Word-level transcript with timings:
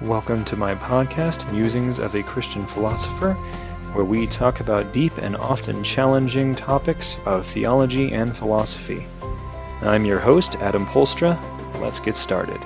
Welcome 0.00 0.44
to 0.46 0.56
my 0.56 0.74
podcast, 0.74 1.50
Musings 1.52 2.00
of 2.00 2.16
a 2.16 2.22
Christian 2.24 2.66
Philosopher, 2.66 3.34
where 3.92 4.04
we 4.04 4.26
talk 4.26 4.58
about 4.58 4.92
deep 4.92 5.16
and 5.18 5.36
often 5.36 5.84
challenging 5.84 6.56
topics 6.56 7.20
of 7.24 7.46
theology 7.46 8.12
and 8.12 8.36
philosophy. 8.36 9.06
I'm 9.82 10.04
your 10.04 10.18
host, 10.18 10.56
Adam 10.56 10.84
Polstra. 10.84 11.40
Let's 11.80 12.00
get 12.00 12.16
started. 12.16 12.60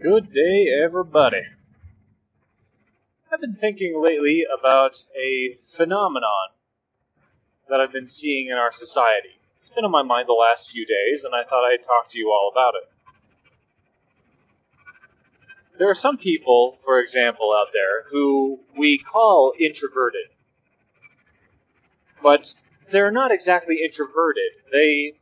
Good 0.00 0.32
day, 0.32 0.68
everybody. 0.82 1.42
I've 3.30 3.42
been 3.42 3.54
thinking 3.54 4.00
lately 4.00 4.46
about 4.58 5.04
a 5.14 5.58
phenomenon 5.62 6.48
that 7.68 7.80
I've 7.80 7.92
been 7.92 8.08
seeing 8.08 8.46
in 8.46 8.54
our 8.54 8.72
society. 8.72 9.38
It's 9.60 9.68
been 9.68 9.84
on 9.84 9.90
my 9.90 10.02
mind 10.02 10.26
the 10.26 10.32
last 10.32 10.70
few 10.70 10.86
days, 10.86 11.24
and 11.24 11.34
I 11.34 11.44
thought 11.44 11.66
I'd 11.66 11.84
talk 11.84 12.08
to 12.08 12.18
you 12.18 12.30
all 12.30 12.50
about 12.50 12.72
it. 12.76 12.88
There 15.78 15.88
are 15.88 15.94
some 15.94 16.18
people, 16.18 16.76
for 16.84 17.00
example, 17.00 17.54
out 17.56 17.68
there 17.72 18.04
who 18.10 18.58
we 18.76 18.98
call 18.98 19.52
introverted. 19.58 20.26
But 22.20 22.52
they're 22.90 23.12
not 23.12 23.30
exactly 23.30 23.80
introverted. 23.84 24.52
They, 24.72 25.14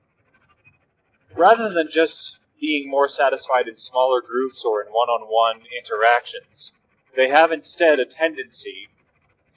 rather 1.37 1.69
than 1.69 1.89
just 1.91 2.39
being 2.59 2.89
more 2.89 3.07
satisfied 3.07 3.69
in 3.69 3.77
smaller 3.77 4.23
groups 4.23 4.65
or 4.65 4.83
in 4.83 4.89
one 4.89 5.09
on 5.09 5.27
one 5.29 5.63
interactions, 5.79 6.73
they 7.15 7.29
have 7.29 7.53
instead 7.53 8.01
a 8.01 8.07
tendency 8.07 8.89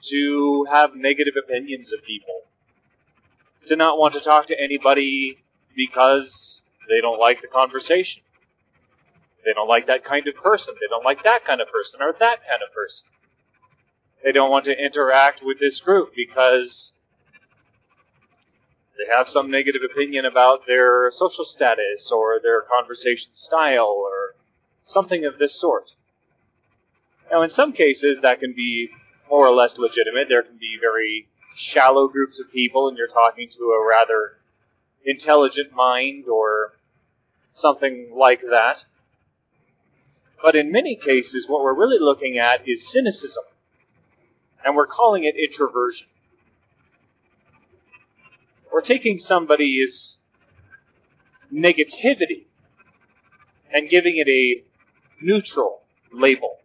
to 0.02 0.66
have 0.70 0.94
negative 0.94 1.34
opinions 1.42 1.94
of 1.94 2.02
people, 2.02 2.42
to 3.66 3.76
not 3.76 3.98
want 3.98 4.14
to 4.14 4.20
talk 4.20 4.46
to 4.46 4.60
anybody 4.60 5.38
because 5.74 6.60
they 6.88 7.00
don't 7.00 7.18
like 7.18 7.40
the 7.40 7.48
conversation. 7.48 8.22
They 9.44 9.52
don't 9.54 9.68
like 9.68 9.86
that 9.86 10.04
kind 10.04 10.26
of 10.28 10.34
person. 10.36 10.74
They 10.80 10.86
don't 10.88 11.04
like 11.04 11.22
that 11.22 11.44
kind 11.44 11.60
of 11.60 11.68
person 11.70 12.00
or 12.02 12.12
that 12.12 12.46
kind 12.46 12.62
of 12.66 12.72
person. 12.74 13.08
They 14.22 14.32
don't 14.32 14.50
want 14.50 14.66
to 14.66 14.78
interact 14.78 15.42
with 15.42 15.58
this 15.58 15.80
group 15.80 16.12
because 16.14 16.92
they 18.98 19.16
have 19.16 19.28
some 19.28 19.50
negative 19.50 19.80
opinion 19.82 20.26
about 20.26 20.66
their 20.66 21.10
social 21.10 21.44
status 21.44 22.10
or 22.12 22.38
their 22.42 22.62
conversation 22.62 23.34
style 23.34 23.94
or 23.96 24.34
something 24.84 25.24
of 25.24 25.38
this 25.38 25.58
sort. 25.58 25.90
Now, 27.30 27.42
in 27.42 27.50
some 27.50 27.72
cases, 27.72 28.20
that 28.20 28.40
can 28.40 28.52
be 28.52 28.90
more 29.30 29.46
or 29.46 29.54
less 29.54 29.78
legitimate. 29.78 30.28
There 30.28 30.42
can 30.42 30.58
be 30.58 30.76
very 30.80 31.28
shallow 31.54 32.08
groups 32.08 32.40
of 32.40 32.52
people, 32.52 32.88
and 32.88 32.98
you're 32.98 33.06
talking 33.06 33.48
to 33.48 33.64
a 33.70 33.86
rather 33.88 34.36
intelligent 35.04 35.72
mind 35.72 36.26
or 36.28 36.72
something 37.52 38.12
like 38.14 38.42
that. 38.50 38.84
But 40.42 40.56
in 40.56 40.72
many 40.72 40.96
cases, 40.96 41.48
what 41.48 41.62
we're 41.62 41.74
really 41.74 41.98
looking 41.98 42.38
at 42.38 42.66
is 42.66 42.90
cynicism, 42.90 43.44
and 44.64 44.74
we're 44.74 44.86
calling 44.86 45.24
it 45.24 45.36
introversion. 45.36 46.08
We're 48.72 48.80
taking 48.80 49.18
somebody's 49.18 50.18
negativity 51.52 52.44
and 53.72 53.88
giving 53.88 54.16
it 54.16 54.28
a 54.28 54.62
neutral 55.20 55.82
label. 56.12 56.58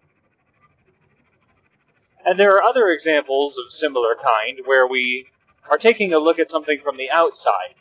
And 2.25 2.39
there 2.39 2.55
are 2.55 2.63
other 2.63 2.89
examples 2.89 3.57
of 3.57 3.71
similar 3.71 4.15
kind 4.15 4.59
where 4.65 4.87
we 4.87 5.27
are 5.69 5.77
taking 5.77 6.13
a 6.13 6.19
look 6.19 6.39
at 6.39 6.49
something 6.49 6.79
from 6.79 6.97
the 6.97 7.09
outside 7.11 7.75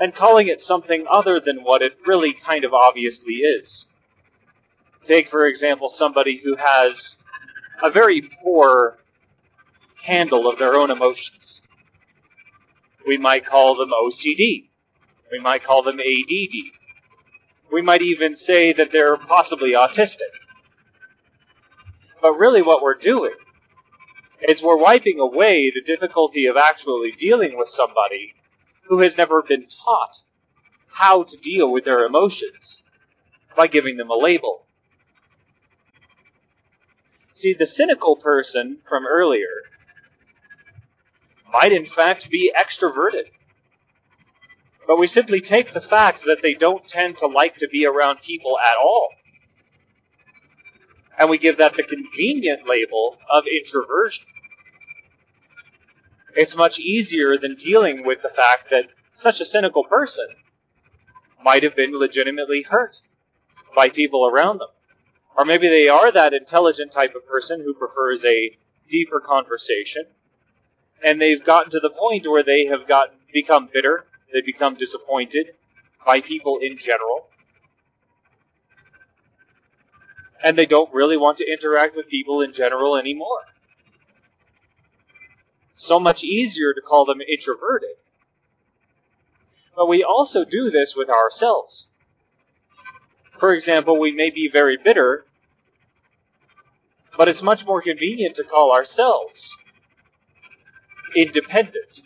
and 0.00 0.14
calling 0.14 0.48
it 0.48 0.60
something 0.60 1.06
other 1.08 1.38
than 1.38 1.58
what 1.58 1.82
it 1.82 1.96
really 2.06 2.32
kind 2.32 2.64
of 2.64 2.72
obviously 2.74 3.34
is. 3.34 3.86
Take, 5.04 5.30
for 5.30 5.46
example, 5.46 5.88
somebody 5.88 6.40
who 6.42 6.56
has 6.56 7.16
a 7.82 7.90
very 7.90 8.22
poor 8.42 8.98
handle 10.02 10.48
of 10.48 10.58
their 10.58 10.74
own 10.74 10.90
emotions. 10.90 11.62
We 13.06 13.18
might 13.18 13.44
call 13.44 13.74
them 13.74 13.90
OCD. 13.90 14.68
We 15.30 15.40
might 15.40 15.64
call 15.64 15.82
them 15.82 15.98
ADD. 15.98 16.54
We 17.72 17.82
might 17.82 18.02
even 18.02 18.36
say 18.36 18.72
that 18.74 18.92
they're 18.92 19.16
possibly 19.16 19.72
autistic. 19.72 20.32
But 22.20 22.34
really, 22.34 22.62
what 22.62 22.82
we're 22.82 22.94
doing 22.94 23.34
is 24.42 24.62
we're 24.62 24.76
wiping 24.76 25.18
away 25.18 25.70
the 25.70 25.82
difficulty 25.82 26.46
of 26.46 26.56
actually 26.56 27.12
dealing 27.12 27.56
with 27.56 27.68
somebody 27.68 28.34
who 28.82 29.00
has 29.00 29.16
never 29.16 29.42
been 29.42 29.66
taught 29.66 30.16
how 30.88 31.22
to 31.24 31.36
deal 31.38 31.72
with 31.72 31.84
their 31.84 32.04
emotions 32.04 32.82
by 33.56 33.66
giving 33.66 33.96
them 33.96 34.10
a 34.10 34.14
label. 34.14 34.66
See, 37.42 37.54
the 37.54 37.66
cynical 37.66 38.14
person 38.14 38.78
from 38.84 39.04
earlier 39.04 39.64
might 41.52 41.72
in 41.72 41.86
fact 41.86 42.30
be 42.30 42.52
extroverted. 42.56 43.24
But 44.86 44.96
we 44.96 45.08
simply 45.08 45.40
take 45.40 45.72
the 45.72 45.80
fact 45.80 46.22
that 46.26 46.40
they 46.40 46.54
don't 46.54 46.86
tend 46.86 47.18
to 47.18 47.26
like 47.26 47.56
to 47.56 47.66
be 47.66 47.84
around 47.84 48.22
people 48.22 48.60
at 48.60 48.76
all. 48.76 49.08
And 51.18 51.30
we 51.30 51.38
give 51.38 51.56
that 51.56 51.74
the 51.74 51.82
convenient 51.82 52.68
label 52.68 53.18
of 53.28 53.42
introversion. 53.48 54.26
It's 56.36 56.54
much 56.54 56.78
easier 56.78 57.38
than 57.38 57.56
dealing 57.56 58.06
with 58.06 58.22
the 58.22 58.28
fact 58.28 58.70
that 58.70 58.84
such 59.14 59.40
a 59.40 59.44
cynical 59.44 59.82
person 59.82 60.28
might 61.44 61.64
have 61.64 61.74
been 61.74 61.98
legitimately 61.98 62.62
hurt 62.62 63.02
by 63.74 63.88
people 63.88 64.28
around 64.28 64.58
them. 64.58 64.68
Or 65.36 65.44
maybe 65.44 65.68
they 65.68 65.88
are 65.88 66.12
that 66.12 66.34
intelligent 66.34 66.92
type 66.92 67.14
of 67.14 67.26
person 67.26 67.60
who 67.60 67.74
prefers 67.74 68.24
a 68.24 68.56
deeper 68.88 69.20
conversation, 69.20 70.04
and 71.02 71.20
they've 71.20 71.42
gotten 71.42 71.70
to 71.70 71.80
the 71.80 71.90
point 71.90 72.26
where 72.26 72.42
they 72.42 72.66
have 72.66 72.86
gotten 72.86 73.16
become 73.32 73.68
bitter, 73.72 74.04
they 74.32 74.42
become 74.42 74.74
disappointed 74.74 75.54
by 76.04 76.20
people 76.20 76.58
in 76.60 76.76
general, 76.76 77.28
and 80.44 80.56
they 80.56 80.66
don't 80.66 80.92
really 80.92 81.16
want 81.16 81.38
to 81.38 81.50
interact 81.50 81.96
with 81.96 82.08
people 82.08 82.42
in 82.42 82.52
general 82.52 82.96
anymore. 82.96 83.40
So 85.74 85.98
much 85.98 86.22
easier 86.22 86.74
to 86.74 86.80
call 86.80 87.04
them 87.04 87.20
introverted. 87.22 87.96
But 89.74 89.88
we 89.88 90.04
also 90.04 90.44
do 90.44 90.70
this 90.70 90.94
with 90.94 91.08
ourselves. 91.08 91.86
For 93.42 93.54
example, 93.56 93.98
we 93.98 94.12
may 94.12 94.30
be 94.30 94.46
very 94.46 94.76
bitter, 94.76 95.24
but 97.18 97.26
it's 97.26 97.42
much 97.42 97.66
more 97.66 97.82
convenient 97.82 98.36
to 98.36 98.44
call 98.44 98.70
ourselves 98.70 99.58
independent. 101.16 102.02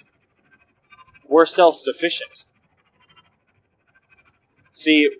We're 1.29 1.45
self 1.45 1.77
sufficient. 1.77 2.47
See, 4.73 5.11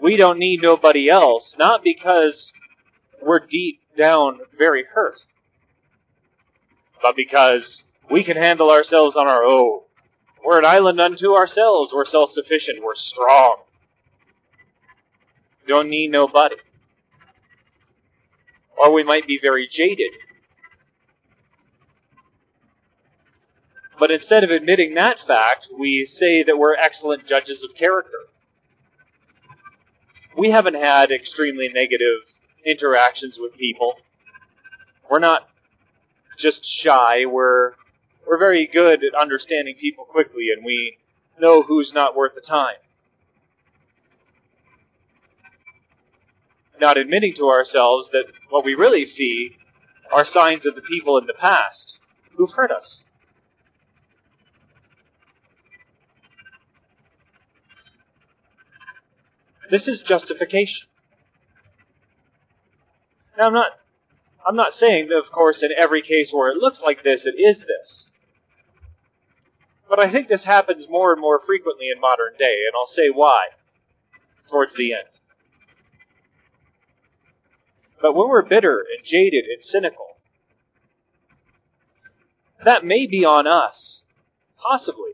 we 0.00 0.16
don't 0.16 0.38
need 0.38 0.62
nobody 0.62 1.08
else, 1.08 1.58
not 1.58 1.82
because 1.82 2.52
we're 3.20 3.40
deep 3.40 3.80
down 3.96 4.38
very 4.56 4.84
hurt, 4.84 5.26
but 7.02 7.16
because 7.16 7.82
we 8.08 8.22
can 8.22 8.36
handle 8.36 8.70
ourselves 8.70 9.16
on 9.16 9.26
our 9.26 9.42
own. 9.42 9.80
We're 10.44 10.60
an 10.60 10.66
island 10.66 11.00
unto 11.00 11.34
ourselves. 11.34 11.92
We're 11.92 12.04
self 12.04 12.30
sufficient. 12.30 12.80
We're 12.80 12.94
strong. 12.94 13.56
Don't 15.66 15.88
need 15.88 16.10
nobody. 16.10 16.56
Or 18.76 18.92
we 18.92 19.02
might 19.02 19.26
be 19.26 19.38
very 19.40 19.66
jaded. 19.66 20.10
But 23.98 24.10
instead 24.10 24.44
of 24.44 24.50
admitting 24.50 24.94
that 24.94 25.18
fact, 25.18 25.68
we 25.76 26.04
say 26.04 26.42
that 26.42 26.58
we're 26.58 26.74
excellent 26.74 27.26
judges 27.26 27.62
of 27.62 27.74
character. 27.74 28.18
We 30.36 30.50
haven't 30.50 30.74
had 30.74 31.12
extremely 31.12 31.68
negative 31.68 32.18
interactions 32.66 33.38
with 33.38 33.56
people. 33.56 33.94
We're 35.08 35.20
not 35.20 35.48
just 36.36 36.64
shy, 36.64 37.26
we're 37.26 37.74
we're 38.26 38.38
very 38.38 38.66
good 38.66 39.04
at 39.04 39.14
understanding 39.14 39.76
people 39.76 40.04
quickly 40.04 40.48
and 40.54 40.64
we 40.64 40.98
know 41.38 41.62
who's 41.62 41.94
not 41.94 42.16
worth 42.16 42.34
the 42.34 42.40
time. 42.40 42.76
Not 46.80 46.96
admitting 46.96 47.34
to 47.34 47.48
ourselves 47.48 48.10
that 48.10 48.26
what 48.50 48.64
we 48.64 48.74
really 48.74 49.06
see 49.06 49.56
are 50.12 50.24
signs 50.24 50.66
of 50.66 50.74
the 50.74 50.82
people 50.82 51.18
in 51.18 51.26
the 51.26 51.34
past 51.34 51.98
who've 52.36 52.52
hurt 52.52 52.70
us. 52.70 53.02
This 59.70 59.88
is 59.88 60.02
justification. 60.02 60.88
Now 63.38 63.46
I'm 63.46 63.52
not 63.52 63.72
I'm 64.46 64.56
not 64.56 64.74
saying 64.74 65.08
that 65.08 65.18
of 65.18 65.32
course 65.32 65.62
in 65.62 65.70
every 65.76 66.02
case 66.02 66.32
where 66.32 66.50
it 66.50 66.58
looks 66.58 66.82
like 66.82 67.02
this 67.02 67.26
it 67.26 67.34
is 67.38 67.64
this. 67.64 68.10
But 69.88 70.02
I 70.02 70.08
think 70.08 70.28
this 70.28 70.44
happens 70.44 70.88
more 70.88 71.12
and 71.12 71.20
more 71.20 71.38
frequently 71.38 71.88
in 71.88 72.00
modern 72.00 72.34
day, 72.38 72.44
and 72.66 72.72
I'll 72.74 72.86
say 72.86 73.10
why 73.10 73.48
towards 74.48 74.74
the 74.74 74.94
end. 74.94 75.20
But 78.00 78.14
when 78.14 78.28
we're 78.28 78.42
bitter 78.42 78.80
and 78.80 79.04
jaded 79.04 79.44
and 79.44 79.62
cynical, 79.62 80.16
that 82.64 82.84
may 82.84 83.06
be 83.06 83.24
on 83.24 83.46
us. 83.46 84.04
Possibly. 84.58 85.12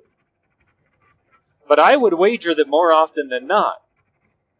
But 1.69 1.79
I 1.79 1.97
would 1.97 2.15
wager 2.15 2.55
that 2.55 2.69
more 2.69 2.93
often 2.93 3.29
than 3.29 3.47
not, 3.47 3.83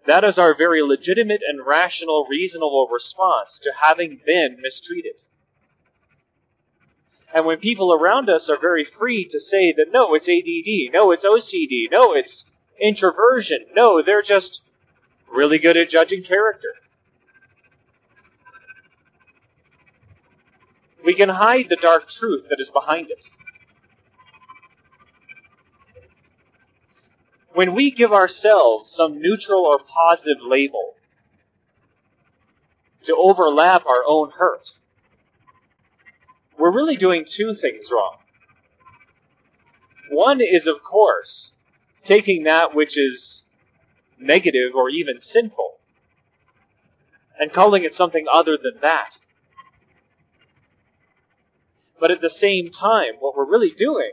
that 0.07 0.25
is 0.25 0.39
our 0.39 0.55
very 0.55 0.83
legitimate 0.83 1.43
and 1.47 1.65
rational, 1.65 2.27
reasonable 2.29 2.89
response 2.91 3.59
to 3.61 3.73
having 3.81 4.21
been 4.25 4.59
mistreated. 4.61 5.15
And 7.33 7.47
when 7.47 7.59
people 7.59 7.95
around 7.95 8.29
us 8.29 8.51
are 8.51 8.59
very 8.59 8.85
free 8.85 9.25
to 9.27 9.39
say 9.39 9.73
that 9.73 9.93
no, 9.93 10.15
it's 10.15 10.29
ADD, 10.29 10.93
no, 10.93 11.13
it's 11.13 11.25
OCD, 11.25 11.91
no, 11.91 12.15
it's 12.15 12.45
introversion, 12.81 13.67
no, 13.75 14.03
they're 14.03 14.23
just 14.23 14.63
really 15.33 15.59
good 15.59 15.77
at 15.77 15.91
judging 15.91 16.23
character. 16.23 16.75
We 21.05 21.15
can 21.15 21.29
hide 21.29 21.69
the 21.69 21.77
dark 21.77 22.09
truth 22.09 22.49
that 22.49 22.61
is 22.61 22.71
behind 22.71 23.11
it. 23.11 23.25
When 27.53 27.75
we 27.75 27.91
give 27.91 28.13
ourselves 28.13 28.91
some 28.91 29.21
neutral 29.21 29.65
or 29.65 29.79
positive 29.79 30.43
label 30.43 30.95
to 33.05 33.17
overlap 33.17 33.87
our 33.87 34.05
own 34.07 34.31
hurt, 34.31 34.73
we're 36.59 36.71
really 36.71 36.97
doing 36.97 37.25
two 37.25 37.55
things 37.55 37.91
wrong. 37.91 38.17
One 40.11 40.41
is, 40.41 40.67
of 40.67 40.83
course, 40.83 41.53
taking 42.05 42.45
that 42.45 42.75
which 42.75 42.99
is 42.99 43.45
negative 44.19 44.75
or 44.75 44.91
even 44.91 45.21
sinful 45.21 45.79
and 47.39 47.53
calling 47.53 47.85
it 47.85 47.95
something 47.95 48.27
other 48.31 48.57
than 48.57 48.81
that. 48.83 49.20
But 52.01 52.11
at 52.11 52.23
the 52.23 52.31
same 52.31 52.71
time, 52.71 53.15
what 53.21 53.37
we're 53.37 53.45
really 53.49 53.71
doing 53.71 54.13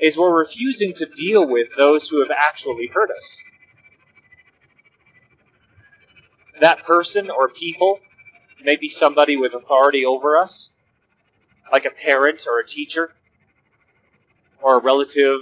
is 0.00 0.16
we're 0.16 0.36
refusing 0.36 0.94
to 0.94 1.06
deal 1.06 1.46
with 1.46 1.68
those 1.76 2.08
who 2.08 2.20
have 2.20 2.30
actually 2.34 2.90
hurt 2.92 3.10
us. 3.10 3.42
That 6.60 6.84
person 6.84 7.30
or 7.30 7.48
people 7.50 8.00
may 8.64 8.76
be 8.76 8.88
somebody 8.88 9.36
with 9.36 9.52
authority 9.52 10.06
over 10.06 10.38
us, 10.38 10.70
like 11.70 11.84
a 11.84 11.90
parent 11.90 12.46
or 12.46 12.58
a 12.58 12.66
teacher, 12.66 13.12
or 14.62 14.78
a 14.78 14.82
relative 14.82 15.40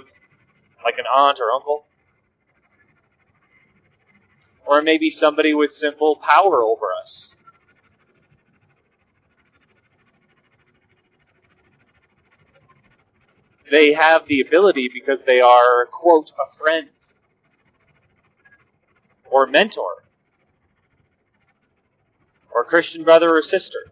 like 0.83 0.97
an 0.97 1.05
aunt 1.13 1.39
or 1.39 1.51
uncle. 1.51 1.85
Or 4.65 4.81
maybe 4.81 5.09
somebody 5.09 5.53
with 5.53 5.71
simple 5.71 6.17
power 6.17 6.61
over 6.61 6.87
us. 7.01 7.35
They 13.69 13.93
have 13.93 14.25
the 14.25 14.41
ability 14.41 14.89
because 14.93 15.23
they 15.23 15.41
are, 15.41 15.85
quote, 15.85 16.31
a 16.41 16.49
friend 16.49 16.89
or 19.29 19.45
mentor 19.47 20.03
or 22.51 22.63
Christian 22.65 23.03
brother 23.03 23.35
or 23.35 23.41
sister. 23.41 23.91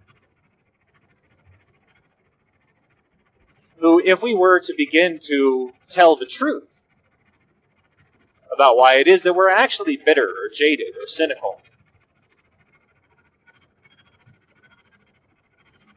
who, 3.78 4.02
if 4.04 4.22
we 4.22 4.36
were 4.36 4.60
to 4.60 4.74
begin 4.76 5.20
to 5.20 5.72
tell 5.90 6.16
the 6.16 6.26
truth 6.26 6.86
about 8.52 8.78
why 8.78 8.96
it 8.96 9.08
is 9.08 9.22
that 9.24 9.34
we're 9.34 9.50
actually 9.50 9.98
bitter 9.98 10.28
or 10.28 10.50
jaded 10.54 10.96
or 11.00 11.08
cynical, 11.08 11.62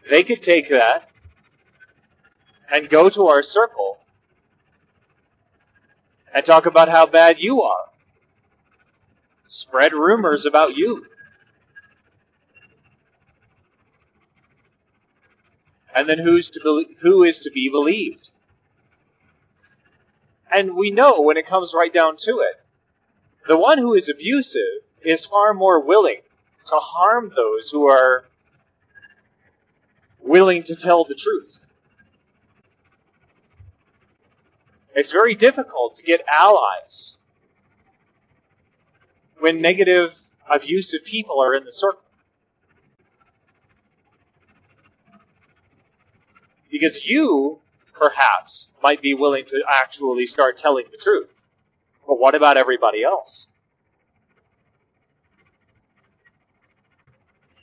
they 0.08 0.22
could 0.22 0.42
take 0.42 0.68
that 0.68 1.09
and 2.72 2.88
go 2.88 3.08
to 3.08 3.28
our 3.28 3.42
circle 3.42 3.98
and 6.32 6.44
talk 6.44 6.66
about 6.66 6.88
how 6.88 7.06
bad 7.06 7.40
you 7.40 7.62
are, 7.62 7.86
spread 9.48 9.92
rumors 9.92 10.46
about 10.46 10.76
you. 10.76 11.06
and 15.94 16.08
then 16.08 16.18
who's 16.18 16.50
to 16.50 16.60
be, 16.60 16.96
who 17.00 17.24
is 17.24 17.40
to 17.40 17.50
be 17.50 17.68
believed. 17.68 18.30
And 20.52 20.74
we 20.74 20.90
know 20.90 21.20
when 21.20 21.36
it 21.36 21.46
comes 21.46 21.74
right 21.74 21.92
down 21.92 22.16
to 22.18 22.40
it, 22.40 22.60
the 23.46 23.58
one 23.58 23.78
who 23.78 23.94
is 23.94 24.08
abusive 24.08 24.82
is 25.02 25.24
far 25.24 25.54
more 25.54 25.80
willing 25.84 26.20
to 26.66 26.76
harm 26.76 27.32
those 27.34 27.70
who 27.70 27.86
are 27.86 28.24
willing 30.20 30.62
to 30.64 30.76
tell 30.76 31.04
the 31.04 31.14
truth. 31.14 31.60
It's 34.94 35.12
very 35.12 35.34
difficult 35.34 35.94
to 35.96 36.02
get 36.02 36.22
allies 36.30 37.16
when 39.38 39.60
negative, 39.60 40.14
abusive 40.48 41.04
people 41.04 41.40
are 41.40 41.54
in 41.54 41.64
the 41.64 41.72
circle. 41.72 42.02
Because 46.70 47.04
you, 47.06 47.60
perhaps, 47.92 48.68
might 48.82 49.02
be 49.02 49.14
willing 49.14 49.44
to 49.46 49.62
actually 49.68 50.26
start 50.26 50.56
telling 50.56 50.84
the 50.90 50.96
truth. 50.96 51.44
But 52.06 52.18
what 52.18 52.34
about 52.34 52.56
everybody 52.56 53.02
else? 53.02 53.46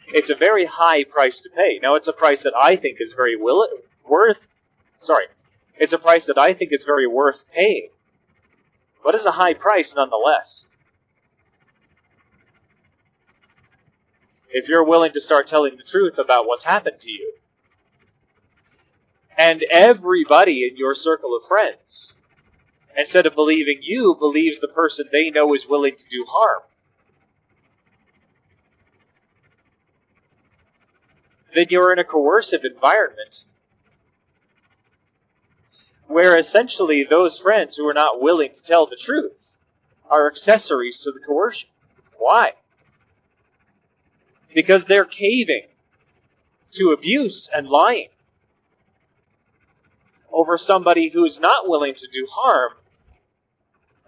It's 0.08 0.30
a 0.30 0.36
very 0.36 0.66
high 0.66 1.04
price 1.04 1.42
to 1.42 1.50
pay. 1.50 1.80
Now, 1.82 1.96
it's 1.96 2.08
a 2.08 2.14
price 2.14 2.44
that 2.44 2.54
I 2.56 2.78
think 2.78 3.02
is 3.02 3.14
very 3.14 3.36
will- 3.36 3.68
worth. 4.06 4.52
Sorry, 5.00 5.28
it's 5.80 5.94
a 5.94 6.00
price 6.00 6.26
that 6.26 6.38
I 6.38 6.54
think 6.54 6.74
is 6.74 6.84
very 6.84 7.08
worth 7.08 7.46
paying. 7.52 7.90
But 9.04 9.16
it's 9.16 9.26
a 9.26 9.32
high 9.32 9.54
price 9.54 9.96
nonetheless. 9.96 10.68
If 14.50 14.70
you're 14.70 14.84
willing 14.84 15.12
to 15.14 15.22
start 15.22 15.48
telling 15.48 15.78
the 15.78 15.84
truth 15.84 16.18
about 16.18 16.48
what's 16.48 16.64
happened 16.64 17.02
to 17.02 17.12
you, 17.12 17.34
and 19.38 19.64
everybody 19.70 20.68
in 20.68 20.78
your 20.78 20.96
circle 20.96 21.38
of 21.38 21.48
friends, 21.48 22.16
instead 22.98 23.26
of 23.28 23.36
believing 23.36 23.80
you, 23.82 24.16
believes 24.16 24.60
the 24.60 24.68
person 24.68 25.08
they 25.12 25.30
know 25.30 25.54
is 25.54 25.68
willing 25.68 25.96
to 25.96 26.06
do 26.10 26.26
harm. 26.28 26.64
Then 31.54 31.68
you're 31.70 31.94
in 31.94 32.00
a 32.00 32.04
coercive 32.04 32.64
environment 32.64 33.46
where 36.08 36.38
essentially 36.38 37.04
those 37.04 37.38
friends 37.38 37.76
who 37.76 37.88
are 37.88 37.94
not 37.94 38.22
willing 38.22 38.52
to 38.52 38.64
tell 38.64 38.88
the 38.88 38.96
truth 38.96 39.58
are 40.10 40.28
accessories 40.28 41.00
to 41.00 41.12
the 41.12 41.20
coercion. 41.20 41.70
Why? 42.18 42.54
Because 44.54 44.86
they're 44.86 45.06
caving 45.06 45.68
to 46.72 46.92
abuse 46.92 47.50
and 47.54 47.68
lying 47.68 48.08
over 50.32 50.58
somebody 50.58 51.10
who's 51.10 51.40
not 51.40 51.68
willing 51.68 51.96
to 51.96 52.08
do 52.12 52.28
harm 52.30 52.74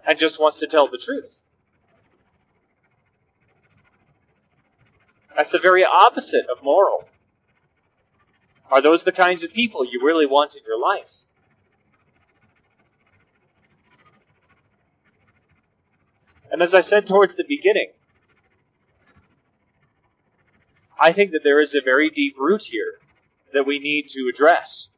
and 0.06 0.18
just 0.18 0.40
wants 0.40 0.58
to 0.60 0.66
tell 0.66 0.86
the 0.86 0.98
truth. 0.98 1.42
That's 5.36 5.50
the 5.50 5.58
very 5.58 5.84
opposite 5.84 6.46
of 6.50 6.62
moral. 6.62 7.08
Are 8.70 8.80
those 8.80 9.04
the 9.04 9.12
kinds 9.12 9.42
of 9.42 9.52
people 9.52 9.84
you 9.84 10.00
really 10.04 10.26
want 10.26 10.56
in 10.56 10.62
your 10.66 10.78
life? 10.78 11.24
And 16.50 16.62
as 16.62 16.74
I 16.74 16.80
said 16.80 17.06
towards 17.06 17.36
the 17.36 17.44
beginning, 17.48 17.90
I 20.98 21.12
think 21.12 21.32
that 21.32 21.44
there 21.44 21.60
is 21.60 21.74
a 21.74 21.80
very 21.80 22.10
deep 22.10 22.36
root 22.38 22.64
here 22.64 22.98
that 23.54 23.66
we 23.66 23.78
need 23.78 24.08
to 24.08 24.30
address. 24.32 24.88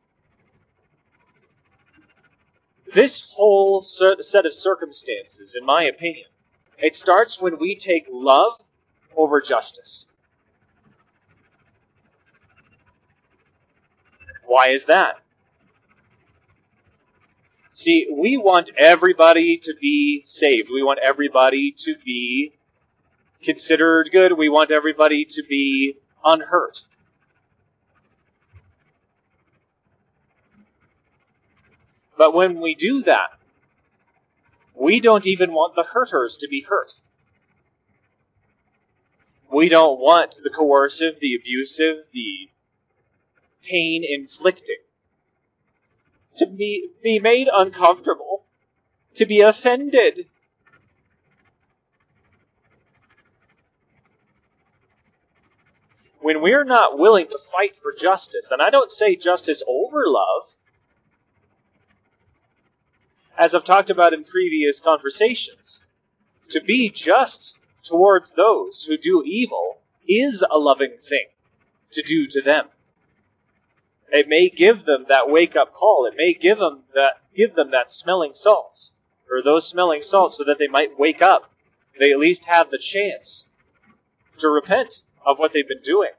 This 2.93 3.33
whole 3.35 3.83
set 3.83 4.47
of 4.47 4.53
circumstances, 4.53 5.57
in 5.59 5.65
my 5.65 5.85
opinion, 5.85 6.27
it 6.79 6.97
starts 6.97 7.41
when 7.41 7.59
we 7.59 7.77
take 7.77 8.07
love 8.11 8.55
over 9.17 9.41
justice. 9.41 10.07
Why 14.45 14.71
is 14.71 14.87
that? 14.87 15.22
See, 17.83 18.07
we 18.17 18.37
want 18.37 18.71
everybody 18.79 19.59
to 19.59 19.75
be 19.75 20.23
saved. 20.25 20.71
We 20.73 20.85
want 20.85 21.01
everybody 21.05 21.75
to 21.79 21.97
be 22.05 22.53
considered 23.43 24.11
good. 24.13 24.39
We 24.39 24.49
want 24.49 24.71
everybody 24.71 25.25
to 25.25 25.43
be 25.43 25.97
unhurt. 26.25 26.85
But 32.17 32.35
when 32.35 32.61
we 32.61 32.77
do 32.77 33.03
that, 33.03 33.31
we 34.77 35.01
don't 35.01 35.27
even 35.27 35.53
want 35.53 35.75
the 35.75 35.83
hurters 35.83 36.37
to 36.37 36.49
be 36.49 36.61
hurt. 36.61 36.93
We 39.53 39.69
don't 39.69 39.99
want 39.99 40.37
the 40.41 40.51
coercive, 40.51 41.19
the 41.19 41.35
abusive, 41.35 41.97
the 42.13 42.49
pain 43.65 44.05
inflicting 44.09 44.77
to 46.37 46.47
be, 46.47 46.89
be 47.03 47.19
made 47.19 47.49
uncomfortable, 47.53 48.45
to 49.15 49.27
be 49.27 49.41
offended. 49.41 50.27
When 56.21 56.41
we're 56.41 56.65
not 56.65 56.99
willing 56.99 57.27
to 57.27 57.39
fight 57.39 57.75
for 57.75 57.93
justice, 57.93 58.51
and 58.51 58.63
I 58.63 58.71
don't 58.71 58.91
say 58.91 59.17
justice 59.17 59.63
over 59.67 60.05
love, 60.07 60.57
as 63.37 63.55
I've 63.55 63.65
talked 63.65 63.91
about 63.91 64.15
in 64.15 64.25
previous 64.25 64.79
conversations, 64.79 65.83
to 66.51 66.61
be 66.61 66.91
just 66.91 67.57
towards 67.83 68.33
those 68.33 68.85
who 68.85 68.97
do 68.97 69.23
evil 69.25 69.79
is 70.09 70.45
a 70.49 70.59
loving 70.59 70.97
thing 70.99 71.27
to 71.93 72.03
do 72.03 72.27
to 72.27 72.41
them. 72.41 72.69
It 74.13 74.29
may 74.29 74.51
give 74.51 74.85
them 74.85 75.07
that 75.09 75.31
wake 75.31 75.57
up 75.57 75.73
call. 75.73 76.05
It 76.05 76.15
may 76.17 76.35
give 76.35 76.59
them 76.59 76.85
that 76.95 77.15
give 77.35 77.55
them 77.55 77.71
that 77.71 77.91
smelling 77.91 78.35
salts 78.35 78.93
or 79.31 79.43
those 79.43 79.67
smelling 79.67 80.03
salts 80.03 80.37
so 80.37 80.45
that 80.45 80.59
they 80.59 80.69
might 80.69 80.99
wake 80.99 81.23
up. 81.23 81.51
They 81.99 82.13
at 82.13 82.19
least 82.19 82.45
have 82.45 82.71
the 82.71 82.79
chance 82.79 83.47
to 84.39 84.49
repent 84.49 85.03
of 85.25 85.39
what 85.39 85.55
they've 85.55 85.67
been 85.67 85.83
doing. 85.83 86.11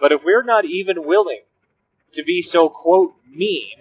But 0.00 0.10
if 0.10 0.24
we're 0.24 0.42
not 0.42 0.64
even 0.64 1.04
willing 1.04 1.42
to 2.14 2.24
be 2.24 2.42
so, 2.42 2.68
quote, 2.68 3.14
mean 3.28 3.78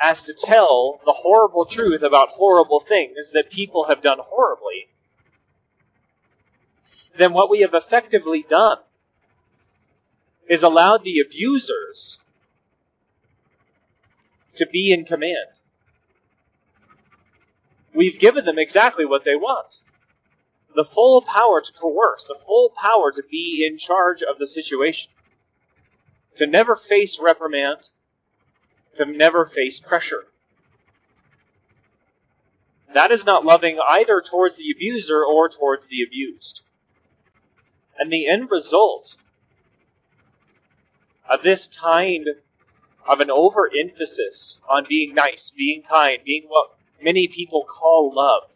as 0.00 0.24
to 0.24 0.34
tell 0.34 1.00
the 1.04 1.12
horrible 1.12 1.64
truth 1.64 2.02
about 2.02 2.30
horrible 2.30 2.80
things 2.80 3.32
that 3.32 3.50
people 3.50 3.84
have 3.84 4.02
done 4.02 4.18
horribly, 4.20 4.88
then 7.16 7.32
what 7.32 7.50
we 7.50 7.60
have 7.60 7.74
effectively 7.74 8.44
done 8.48 8.78
is 10.48 10.62
allowed 10.62 11.04
the 11.04 11.20
abusers 11.20 12.18
to 14.56 14.66
be 14.66 14.92
in 14.92 15.04
command. 15.04 15.48
We've 17.92 18.18
given 18.18 18.44
them 18.44 18.58
exactly 18.58 19.04
what 19.04 19.24
they 19.24 19.36
want 19.36 19.78
the 20.74 20.84
full 20.84 21.22
power 21.22 21.60
to 21.60 21.72
coerce, 21.72 22.24
the 22.24 22.34
full 22.34 22.70
power 22.70 23.12
to 23.12 23.22
be 23.30 23.64
in 23.64 23.78
charge 23.78 24.22
of 24.22 24.38
the 24.38 24.46
situation, 24.46 25.12
to 26.36 26.46
never 26.46 26.74
face 26.74 27.20
reprimand, 27.20 27.90
to 28.96 29.04
never 29.04 29.44
face 29.44 29.80
pressure. 29.80 30.24
That 32.92 33.10
is 33.10 33.24
not 33.24 33.44
loving 33.44 33.78
either 33.88 34.20
towards 34.20 34.56
the 34.56 34.70
abuser 34.74 35.24
or 35.24 35.48
towards 35.48 35.88
the 35.88 36.02
abused. 36.02 36.62
And 37.98 38.10
the 38.12 38.26
end 38.26 38.50
result 38.50 39.16
of 41.28 41.42
this 41.42 41.68
kind 41.68 42.26
of 43.06 43.20
an 43.20 43.30
overemphasis 43.30 44.60
on 44.68 44.86
being 44.88 45.14
nice, 45.14 45.52
being 45.56 45.82
kind, 45.82 46.18
being 46.24 46.44
what 46.48 46.70
many 47.02 47.28
people 47.28 47.64
call 47.64 48.12
love, 48.14 48.52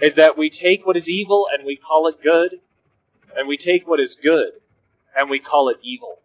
is 0.00 0.16
that 0.16 0.36
we 0.36 0.50
take 0.50 0.86
what 0.86 0.96
is 0.96 1.08
evil 1.08 1.46
and 1.52 1.64
we 1.64 1.76
call 1.76 2.08
it 2.08 2.22
good, 2.22 2.60
and 3.36 3.48
we 3.48 3.56
take 3.56 3.86
what 3.86 4.00
is 4.00 4.16
good 4.16 4.50
and 5.16 5.30
we 5.30 5.38
call 5.38 5.68
it 5.68 5.78
evil. 5.82 6.18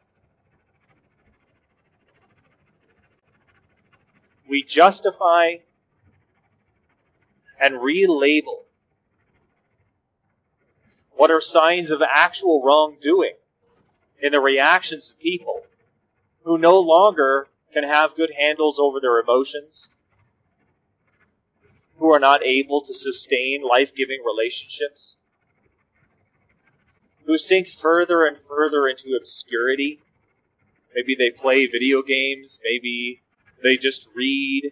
We 4.47 4.63
justify 4.63 5.57
and 7.59 7.75
relabel 7.75 8.63
what 11.19 11.31
are 11.31 11.41
signs 11.41 11.91
of 11.91 12.01
actual 12.01 12.63
wrongdoing 12.63 13.33
in 14.21 14.31
the 14.31 14.39
reactions 14.39 15.09
of 15.09 15.19
people 15.19 15.61
who 16.45 16.57
no 16.57 16.79
longer 16.79 17.45
can 17.73 17.83
have 17.83 18.15
good 18.15 18.31
handles 18.31 18.79
over 18.79 19.01
their 19.01 19.19
emotions, 19.19 19.89
who 21.97 22.09
are 22.09 22.21
not 22.21 22.41
able 22.45 22.79
to 22.79 22.93
sustain 22.93 23.61
life 23.67 23.93
giving 23.93 24.19
relationships, 24.25 25.17
who 27.25 27.37
sink 27.37 27.67
further 27.67 28.25
and 28.25 28.37
further 28.39 28.87
into 28.87 29.17
obscurity. 29.19 29.99
Maybe 30.95 31.15
they 31.15 31.31
play 31.31 31.65
video 31.67 32.01
games, 32.01 32.61
maybe 32.63 33.21
they 33.61 33.75
just 33.75 34.07
read 34.15 34.71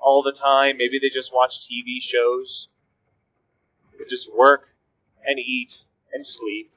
all 0.00 0.22
the 0.22 0.32
time, 0.32 0.78
maybe 0.78 0.98
they 0.98 1.10
just 1.10 1.34
watch 1.34 1.68
TV 1.68 2.00
shows, 2.00 2.68
they 3.98 4.06
just 4.08 4.34
work 4.34 4.71
and 5.26 5.38
eat 5.38 5.86
and 6.12 6.24
sleep 6.24 6.70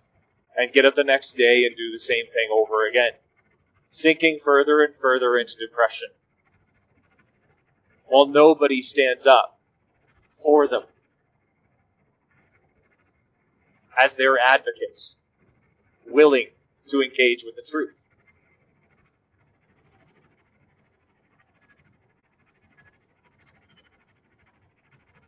and 0.56 0.72
get 0.72 0.86
up 0.86 0.96
the 0.96 1.04
next 1.04 1.36
day 1.36 1.66
and 1.66 1.76
do 1.76 1.92
the 1.92 2.00
same 2.00 2.26
thing 2.28 2.48
over 2.52 2.88
again, 2.88 3.12
sinking 3.92 4.40
further 4.44 4.84
and 4.84 4.96
further 4.96 5.38
into 5.38 5.56
depression. 5.58 6.10
While 8.06 8.28
nobody 8.28 8.82
stands 8.82 9.26
up 9.28 9.60
for 10.30 10.68
them 10.68 10.84
as 13.98 14.16
their 14.16 14.38
advocates, 14.38 15.18
willing 16.06 16.48
to 16.88 17.02
engage 17.02 17.44
with 17.44 17.56
the 17.56 17.64
truth. 17.64 18.08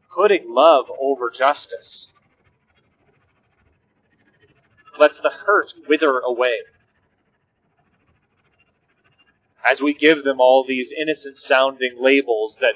Putting 0.10 0.52
love 0.52 0.86
over 1.00 1.30
justice 1.30 2.10
lets 5.00 5.20
the 5.20 5.30
hurt 5.30 5.74
wither 5.88 6.20
away. 6.20 6.60
As 9.70 9.82
we 9.82 9.94
give 9.94 10.24
them 10.24 10.40
all 10.40 10.64
these 10.64 10.92
innocent 10.92 11.38
sounding 11.38 11.96
labels 12.00 12.58
that 12.62 12.76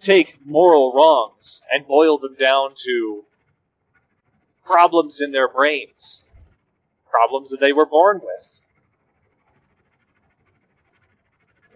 take 0.00 0.38
moral 0.44 0.92
wrongs 0.92 1.60
and 1.70 1.86
boil 1.86 2.18
them 2.18 2.36
down 2.38 2.74
to 2.84 3.24
problems 4.64 5.20
in 5.20 5.32
their 5.32 5.48
brains, 5.48 6.22
problems 7.10 7.50
that 7.50 7.60
they 7.60 7.72
were 7.72 7.86
born 7.86 8.20
with. 8.22 8.64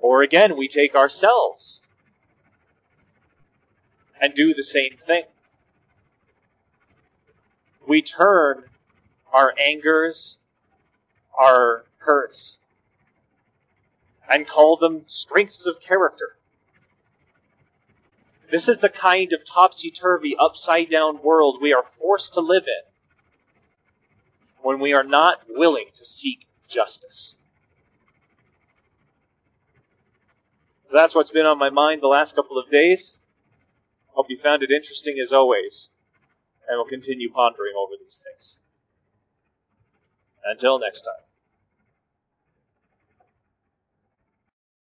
Or 0.01 0.23
again, 0.23 0.57
we 0.57 0.69
take 0.69 0.95
ourselves 0.95 1.83
and 4.21 4.35
do 4.35 4.53
the 4.55 4.63
same 4.63 4.97
thing. 4.99 5.25
We 7.89 8.03
turn 8.03 8.65
our 9.33 9.55
angers, 9.59 10.39
our 11.39 11.85
hurts, 11.99 12.59
and 14.31 14.47
call 14.47 14.77
them 14.77 15.05
strengths 15.07 15.67
of 15.67 15.81
character. 15.81 16.37
This 18.51 18.69
is 18.69 18.79
the 18.79 18.89
kind 18.91 19.33
of 19.33 19.45
topsy 19.47 19.91
turvy, 19.91 20.37
upside 20.39 20.91
down 20.91 21.23
world 21.23 21.59
we 21.63 21.73
are 21.73 21.83
forced 21.83 22.35
to 22.35 22.41
live 22.41 22.65
in 22.67 22.83
when 24.63 24.79
we 24.79 24.93
are 24.93 25.05
not 25.05 25.41
willing 25.49 25.87
to 25.95 26.05
seek 26.05 26.47
justice. 26.69 27.35
So 30.85 30.97
that's 30.99 31.15
what's 31.15 31.31
been 31.31 31.47
on 31.47 31.59
my 31.59 31.71
mind 31.71 32.03
the 32.03 32.09
last 32.09 32.35
couple 32.35 32.59
of 32.59 32.69
days. 32.71 33.19
Hope 34.09 34.27
you 34.29 34.37
found 34.37 34.63
it 34.63 34.71
interesting 34.71 35.19
as 35.19 35.33
always, 35.33 35.89
and 36.69 36.77
we'll 36.77 36.85
continue 36.85 37.33
pondering 37.33 37.73
over 37.75 37.95
these 37.99 38.23
things. 38.23 38.61
Until 40.45 40.79
next 40.79 41.03
time. 41.03 41.32